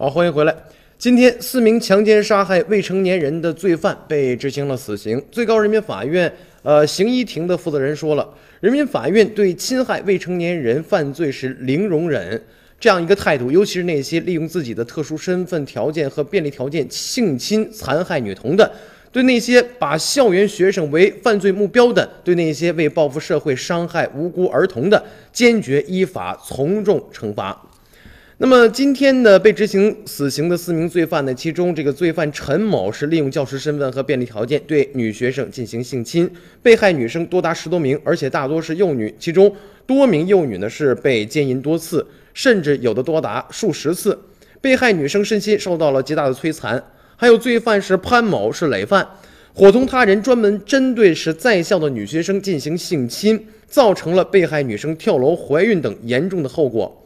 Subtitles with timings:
[0.00, 0.54] 好，欢迎回来。
[0.96, 5.20] 今天，四名强奸杀害未成年人的罪犯被执行了死刑。
[5.32, 6.32] 最高人民法院
[6.62, 12.40] 呃刑一庭的负责人说了，人民法院对侵害未成年人犯罪是零容忍
[12.78, 18.70] 这样一个态度，尤其是那些利用自己的特殊身份条件和便利条件性侵残害女童的，
[19.10, 27.60] 对那些把校园学生为犯罪目标的，对那些为报复社会伤害无辜儿童的，坚决依法从重惩罚。
[28.40, 36.30] 那么今天呢，被执行死刑的四名罪犯呢，其中这个罪犯陈某是利用教师身份和便利条件对女学生进行性侵，
[36.62, 39.52] 被害女生多达十多名，而且大多是幼女，其中
[39.86, 44.16] 多名幼女呢是被奸淫多次，甚至有的多达数十次，
[44.60, 46.80] 被害女生身心受到了极大的摧残。
[47.16, 49.04] 还有罪犯是潘某，是累犯，
[49.52, 57.04] 伙同他人专门针对是在校的女学生进行性侵，造成了被害女生跳楼、怀孕等严重的后果。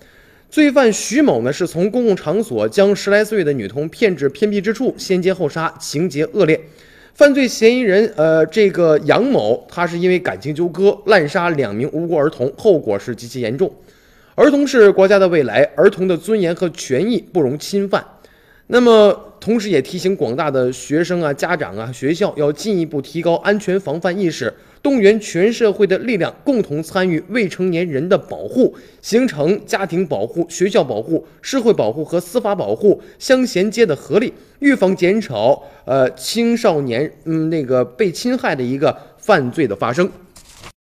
[0.52, 6.60] 罪犯徐某呢，是从公共场所将十来岁的女童骗至偏僻之处，先奸后杀，情节恶劣。
[7.14, 13.72] 犯罪嫌疑人，呃，这个杨某，他是因为感情纠葛滥杀两名无辜儿童，后果是极其严重。
[14.34, 18.04] 儿童是国家的未来，儿童的尊严和权益不容侵犯。
[18.66, 40.08] 那么，同时也提醒广大的学生啊、家长啊、学校要进一步提高安全防范意识，动员全社会的力量，共同参与未成年人的保护，形成家庭保护、学校保护、社会保护和司法保护相衔接的合力，预防减少呃青少年嗯那个被侵害的一个犯罪的发生。